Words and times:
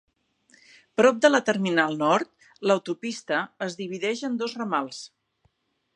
Prop 1.01 1.19
de 1.25 1.29
la 1.31 1.41
terminal 1.49 1.93
nord, 1.99 2.33
l"autopista 2.69 3.43
es 3.67 3.79
divideix 3.83 4.25
en 4.31 4.43
dos 4.45 4.57
ramals. 4.63 5.07